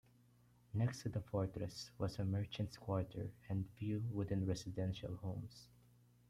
[0.73, 5.67] Next to the fortress was a merchants' quarter and few wooden residential homes.